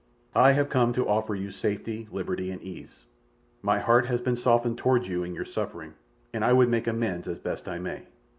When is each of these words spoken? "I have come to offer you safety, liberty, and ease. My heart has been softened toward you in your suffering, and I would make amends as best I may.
"I 0.33 0.53
have 0.53 0.67
come 0.71 0.93
to 0.93 1.07
offer 1.07 1.35
you 1.35 1.51
safety, 1.51 2.07
liberty, 2.11 2.49
and 2.49 2.59
ease. 2.63 3.03
My 3.61 3.77
heart 3.77 4.07
has 4.07 4.19
been 4.19 4.35
softened 4.35 4.79
toward 4.79 5.05
you 5.05 5.23
in 5.23 5.35
your 5.35 5.45
suffering, 5.45 5.93
and 6.33 6.43
I 6.43 6.53
would 6.53 6.69
make 6.69 6.87
amends 6.87 7.27
as 7.27 7.37
best 7.37 7.67
I 7.69 7.77
may. 7.77 8.07